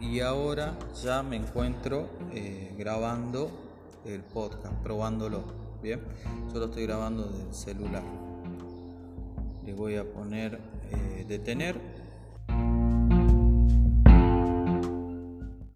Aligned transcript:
y 0.00 0.20
ahora 0.20 0.74
ya 1.02 1.22
me 1.22 1.36
encuentro 1.36 2.08
eh, 2.32 2.74
grabando 2.76 3.50
el 4.04 4.22
podcast, 4.22 4.74
probándolo. 4.82 5.44
Bien, 5.82 6.00
yo 6.52 6.58
lo 6.58 6.66
estoy 6.66 6.84
grabando 6.84 7.24
del 7.24 7.54
celular. 7.54 8.02
Le 9.64 9.72
voy 9.72 9.96
a 9.96 10.04
poner 10.04 10.58
eh, 10.90 11.24
detener 11.28 11.76